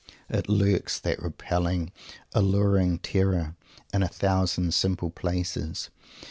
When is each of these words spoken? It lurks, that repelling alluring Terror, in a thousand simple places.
It 0.29 0.49
lurks, 0.49 0.97
that 0.99 1.21
repelling 1.21 1.91
alluring 2.33 2.97
Terror, 3.03 3.55
in 3.93 4.01
a 4.01 4.07
thousand 4.07 4.73
simple 4.73 5.11
places. 5.11 5.91